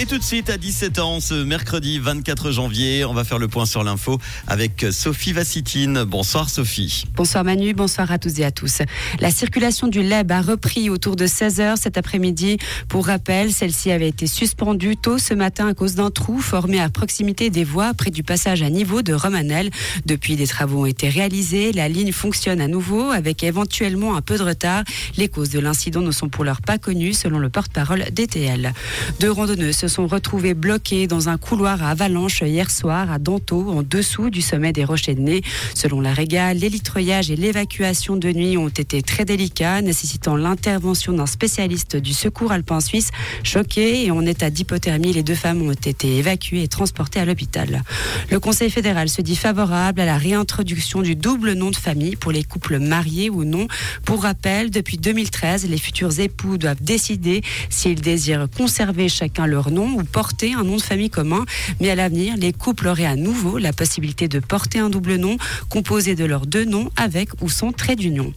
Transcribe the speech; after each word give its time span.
Et 0.00 0.06
tout 0.06 0.16
de 0.16 0.24
suite 0.24 0.48
à 0.48 0.56
17h, 0.56 1.20
ce 1.20 1.34
mercredi 1.44 1.98
24 1.98 2.52
janvier, 2.52 3.04
on 3.04 3.12
va 3.12 3.22
faire 3.22 3.38
le 3.38 3.48
point 3.48 3.66
sur 3.66 3.84
l'info 3.84 4.18
avec 4.46 4.86
Sophie 4.92 5.34
Vassitine. 5.34 6.04
Bonsoir 6.04 6.48
Sophie. 6.48 7.04
Bonsoir 7.14 7.44
Manu, 7.44 7.74
bonsoir 7.74 8.10
à 8.10 8.16
tous 8.16 8.38
et 8.38 8.44
à 8.46 8.50
tous. 8.50 8.78
La 9.20 9.30
circulation 9.30 9.88
du 9.88 10.02
LEB 10.02 10.32
a 10.32 10.40
repris 10.40 10.88
autour 10.88 11.16
de 11.16 11.26
16h 11.26 11.76
cet 11.76 11.98
après-midi. 11.98 12.56
Pour 12.88 13.08
rappel, 13.08 13.52
celle-ci 13.52 13.92
avait 13.92 14.08
été 14.08 14.26
suspendue 14.26 14.96
tôt 14.96 15.18
ce 15.18 15.34
matin 15.34 15.68
à 15.68 15.74
cause 15.74 15.96
d'un 15.96 16.10
trou 16.10 16.38
formé 16.38 16.80
à 16.80 16.88
proximité 16.88 17.50
des 17.50 17.64
voies 17.64 17.92
près 17.92 18.10
du 18.10 18.22
passage 18.22 18.62
à 18.62 18.70
niveau 18.70 19.02
de 19.02 19.12
Romanel. 19.12 19.68
Depuis, 20.06 20.36
des 20.36 20.46
travaux 20.46 20.84
ont 20.84 20.86
été 20.86 21.10
réalisés. 21.10 21.72
La 21.72 21.90
ligne 21.90 22.12
fonctionne 22.12 22.62
à 22.62 22.68
nouveau 22.68 23.10
avec 23.10 23.44
éventuellement 23.44 24.16
un 24.16 24.22
peu 24.22 24.38
de 24.38 24.44
retard. 24.44 24.82
Les 25.18 25.28
causes 25.28 25.50
de 25.50 25.58
l'incident 25.60 26.00
ne 26.00 26.10
sont 26.10 26.30
pour 26.30 26.44
l'heure 26.44 26.62
pas 26.62 26.78
connues 26.78 27.12
selon 27.12 27.38
le 27.38 27.50
porte-parole 27.50 28.06
DTL. 28.14 28.72
Deux 29.20 29.30
randonneuses 29.30 29.76
se 29.76 29.89
sont 29.90 30.06
retrouvés 30.06 30.54
bloqués 30.54 31.06
dans 31.06 31.28
un 31.28 31.36
couloir 31.36 31.82
à 31.82 31.90
Avalanche 31.90 32.42
hier 32.42 32.70
soir 32.70 33.10
à 33.10 33.18
Danto, 33.18 33.68
en 33.68 33.82
dessous 33.82 34.30
du 34.30 34.40
sommet 34.40 34.72
des 34.72 34.84
Rochers 34.84 35.16
de 35.16 35.20
Nez. 35.20 35.42
Selon 35.74 36.00
la 36.00 36.14
Réga, 36.14 36.54
l'élitreuillage 36.54 37.30
et 37.30 37.36
l'évacuation 37.36 38.16
de 38.16 38.30
nuit 38.30 38.56
ont 38.56 38.68
été 38.68 39.02
très 39.02 39.24
délicats, 39.24 39.82
nécessitant 39.82 40.36
l'intervention 40.36 41.12
d'un 41.12 41.26
spécialiste 41.26 41.96
du 41.96 42.14
secours 42.14 42.52
alpin 42.52 42.80
suisse. 42.80 43.10
Choqués 43.42 44.04
et 44.06 44.10
en 44.12 44.24
état 44.24 44.48
d'hypothermie, 44.48 45.12
les 45.12 45.24
deux 45.24 45.34
femmes 45.34 45.62
ont 45.62 45.72
été 45.72 46.18
évacuées 46.18 46.62
et 46.62 46.68
transportées 46.68 47.18
à 47.18 47.24
l'hôpital. 47.24 47.82
Le 48.30 48.38
Conseil 48.38 48.70
fédéral 48.70 49.08
se 49.08 49.22
dit 49.22 49.36
favorable 49.36 50.00
à 50.00 50.06
la 50.06 50.18
réintroduction 50.18 51.02
du 51.02 51.16
double 51.16 51.54
nom 51.54 51.70
de 51.70 51.76
famille 51.76 52.14
pour 52.14 52.30
les 52.30 52.44
couples 52.44 52.78
mariés 52.78 53.28
ou 53.28 53.42
non. 53.42 53.66
Pour 54.04 54.22
rappel, 54.22 54.70
depuis 54.70 54.98
2013, 54.98 55.68
les 55.68 55.78
futurs 55.78 56.20
époux 56.20 56.58
doivent 56.58 56.82
décider 56.82 57.42
s'ils 57.68 58.00
désirent 58.00 58.46
conserver 58.56 59.08
chacun 59.08 59.46
leur 59.46 59.69
nom 59.70 59.94
ou 59.94 60.04
porter 60.04 60.54
un 60.54 60.64
nom 60.64 60.76
de 60.76 60.82
famille 60.82 61.10
commun. 61.10 61.44
Mais 61.80 61.90
à 61.90 61.94
l'avenir, 61.94 62.34
les 62.36 62.52
couples 62.52 62.88
auraient 62.88 63.06
à 63.06 63.16
nouveau 63.16 63.58
la 63.58 63.72
possibilité 63.72 64.28
de 64.28 64.38
porter 64.38 64.78
un 64.78 64.90
double 64.90 65.16
nom 65.16 65.36
composé 65.68 66.14
de 66.14 66.24
leurs 66.24 66.46
deux 66.46 66.64
noms 66.64 66.90
avec 66.96 67.30
ou 67.40 67.48
sans 67.48 67.72
trait 67.72 67.96
d'union. 67.96 68.32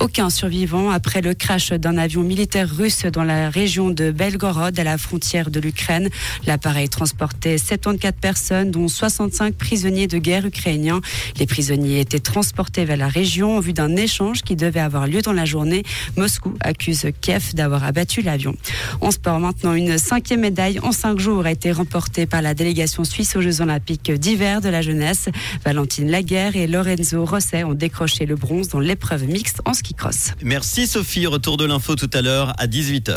Aucun 0.00 0.30
survivant 0.30 0.90
après 0.90 1.20
le 1.20 1.34
crash 1.34 1.70
d'un 1.72 1.98
avion 1.98 2.22
militaire 2.22 2.68
russe 2.74 3.04
dans 3.04 3.24
la 3.24 3.50
région 3.50 3.90
de 3.90 4.10
Belgorod 4.10 4.78
à 4.78 4.84
la 4.84 4.98
frontière 4.98 5.50
de 5.50 5.60
l'Ukraine. 5.60 6.08
L'appareil 6.46 6.88
transportait 6.88 7.58
74 7.58 8.14
personnes 8.20 8.70
dont 8.70 8.88
65 8.88 9.54
prisonniers 9.54 10.06
de 10.06 10.18
guerre 10.18 10.46
ukrainiens. 10.46 11.00
Les 11.38 11.46
prisonniers 11.46 12.00
étaient 12.00 12.20
transportés 12.20 12.84
vers 12.84 12.96
la 12.96 13.08
région 13.08 13.56
en 13.56 13.60
vue 13.60 13.72
d'un 13.72 13.96
échange 13.96 14.42
qui 14.42 14.56
devait 14.56 14.80
avoir 14.80 15.06
lieu 15.06 15.22
dans 15.22 15.32
la 15.32 15.44
journée. 15.44 15.82
Moscou 16.16 16.54
accuse 16.60 17.06
Kiev 17.20 17.54
d'avoir 17.54 17.84
abattu 17.84 18.22
l'avion. 18.22 18.54
En 19.00 19.10
sport 19.10 19.40
maintenant, 19.40 19.74
une 19.74 19.98
cinquième 19.98 20.40
médaille 20.40 20.69
en 20.82 20.92
cinq 20.92 21.18
jours 21.18 21.46
a 21.46 21.50
été 21.50 21.72
remporté 21.72 22.26
par 22.26 22.42
la 22.42 22.54
délégation 22.54 23.04
suisse 23.04 23.34
aux 23.36 23.40
Jeux 23.40 23.60
Olympiques 23.60 24.12
d'hiver 24.12 24.60
de 24.60 24.68
la 24.68 24.82
jeunesse. 24.82 25.28
Valentine 25.64 26.10
Laguerre 26.10 26.56
et 26.56 26.66
Lorenzo 26.66 27.24
Rosset 27.24 27.64
ont 27.64 27.74
décroché 27.74 28.26
le 28.26 28.36
bronze 28.36 28.68
dans 28.68 28.80
l'épreuve 28.80 29.24
mixte 29.24 29.60
en 29.64 29.74
ski 29.74 29.94
cross. 29.94 30.32
Merci 30.42 30.86
Sophie, 30.86 31.26
retour 31.26 31.56
de 31.56 31.64
l'info 31.64 31.96
tout 31.96 32.10
à 32.12 32.22
l'heure 32.22 32.54
à 32.58 32.66
18h. 32.66 33.16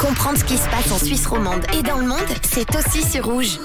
Comprendre 0.00 0.38
ce 0.38 0.44
qui 0.44 0.56
se 0.56 0.68
passe 0.68 0.92
en 0.92 0.98
Suisse 0.98 1.26
romande 1.26 1.64
et 1.78 1.82
dans 1.82 1.98
le 1.98 2.06
monde, 2.06 2.18
c'est 2.42 2.68
aussi 2.76 3.02
sur 3.02 3.24
Rouge. 3.24 3.58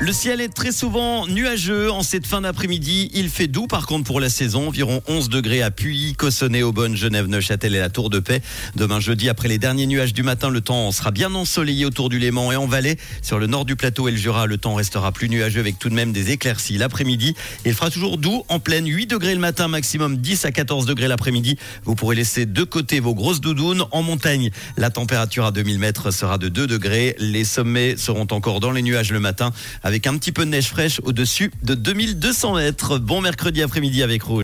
Le 0.00 0.12
ciel 0.12 0.40
est 0.40 0.54
très 0.54 0.70
souvent 0.70 1.26
nuageux 1.26 1.90
en 1.90 2.04
cette 2.04 2.24
fin 2.24 2.42
d'après-midi. 2.42 3.10
Il 3.14 3.28
fait 3.28 3.48
doux 3.48 3.66
par 3.66 3.84
contre 3.88 4.04
pour 4.04 4.20
la 4.20 4.28
saison, 4.28 4.68
environ 4.68 5.02
11 5.08 5.28
degrés 5.28 5.60
à 5.60 5.72
Puy, 5.72 6.14
Cossonay, 6.16 6.62
Aubonne, 6.62 6.96
Genève, 6.96 7.26
Neuchâtel 7.26 7.74
et 7.74 7.80
la 7.80 7.90
Tour 7.90 8.08
de 8.08 8.20
Paix. 8.20 8.40
Demain 8.76 9.00
jeudi, 9.00 9.28
après 9.28 9.48
les 9.48 9.58
derniers 9.58 9.86
nuages 9.86 10.12
du 10.12 10.22
matin, 10.22 10.50
le 10.50 10.60
temps 10.60 10.92
sera 10.92 11.10
bien 11.10 11.34
ensoleillé 11.34 11.84
autour 11.84 12.10
du 12.10 12.20
Léman 12.20 12.52
et 12.52 12.56
en 12.56 12.66
Valais. 12.66 12.96
Sur 13.22 13.40
le 13.40 13.48
nord 13.48 13.64
du 13.64 13.74
plateau 13.74 14.06
et 14.06 14.12
le 14.12 14.16
Jura, 14.16 14.46
le 14.46 14.56
temps 14.56 14.76
restera 14.76 15.10
plus 15.10 15.28
nuageux 15.28 15.58
avec 15.58 15.80
tout 15.80 15.88
de 15.88 15.94
même 15.94 16.12
des 16.12 16.30
éclaircies 16.30 16.78
l'après-midi. 16.78 17.34
Il 17.66 17.74
fera 17.74 17.90
toujours 17.90 18.18
doux 18.18 18.44
en 18.48 18.60
pleine 18.60 18.86
8 18.86 19.08
degrés 19.08 19.34
le 19.34 19.40
matin, 19.40 19.66
maximum 19.66 20.18
10 20.18 20.44
à 20.44 20.52
14 20.52 20.86
degrés 20.86 21.08
l'après-midi. 21.08 21.58
Vous 21.82 21.96
pourrez 21.96 22.14
laisser 22.14 22.46
de 22.46 22.62
côté 22.62 23.00
vos 23.00 23.14
grosses 23.14 23.40
doudounes. 23.40 23.84
En 23.90 24.04
montagne, 24.04 24.52
la 24.76 24.90
température 24.90 25.44
à 25.44 25.50
2000 25.50 25.80
mètres 25.80 26.12
sera 26.12 26.38
de 26.38 26.48
2 26.48 26.68
degrés. 26.68 27.16
Les 27.18 27.42
sommets 27.42 27.96
seront 27.96 28.28
encore 28.30 28.60
dans 28.60 28.70
les 28.70 28.82
nuages 28.82 29.10
le 29.10 29.18
matin 29.18 29.52
avec 29.88 30.06
un 30.06 30.18
petit 30.18 30.32
peu 30.32 30.44
de 30.44 30.50
neige 30.50 30.68
fraîche 30.68 31.00
au-dessus 31.02 31.50
de 31.62 31.74
2200 31.74 32.56
mètres. 32.56 32.98
Bon 32.98 33.22
mercredi 33.22 33.62
après-midi 33.62 34.02
avec 34.02 34.22
Rouge. 34.22 34.36